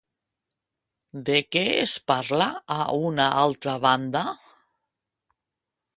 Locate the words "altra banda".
3.45-4.25